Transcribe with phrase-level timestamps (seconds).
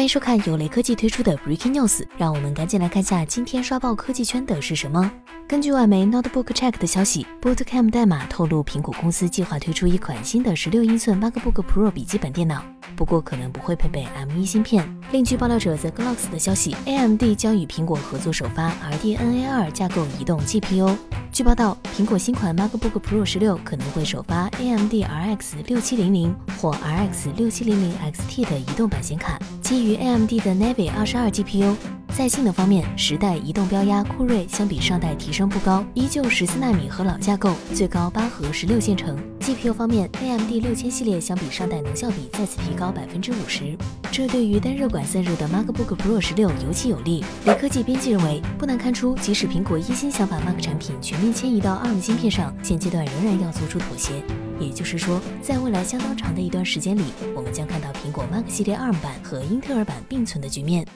[0.00, 5.12] 欢迎收看由雷科技推出的 Breaking News，让我们赶紧来看下今天刷爆科技圈的是什么。
[5.46, 12.64] 根据外媒 Notebook Check 的消息，Bootcamp 代码透露，苹果公司计划推出一款新的16英寸 MacBook Pro 笔记本电脑，
[12.96, 14.88] 不过可能不会配备 M1 芯片。
[15.12, 20.96] 另据爆料者 The Glocks 的消息，AMD 将与苹果合作首发 RDNA 2架构移动 GPU。
[21.32, 31.76] 据报道，苹果新款 MacBook Pro 十六可能会首发 AMD RX 六七零零或 RX 六七零零 XT 的移动版显卡，基于 AMD 的 Navi 二十二 GPU。
[32.16, 39.16] 在性能方面，十代移动标压酷睿相比上代提升不高，依旧十四纳米和老架构，最高八核十六线程。
[39.40, 43.74] GPU 方面，AMD 六千系列相比上代能效比再次提高百分之五十，
[44.12, 47.24] 这对于单热管散热的 MacBook Pro 16尤其有利。
[47.46, 54.22] 雷科技编辑认为，不难看出，即使苹果一心想把 Mac 产品全面迁移到 ARM 芯片上，现阶段仍然要做出妥协。
[54.58, 60.86] 也就是说，在未来相当长的一段时间里，我们将看到苹果 Mac 系列 ARM 版和英特尔版并存的局面。